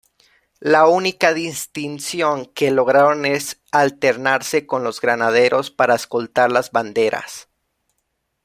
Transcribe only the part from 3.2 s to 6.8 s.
es alternarse con los granaderos para escoltar las